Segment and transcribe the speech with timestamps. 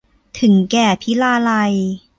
[0.39, 1.73] ถึงแก่พิราลัย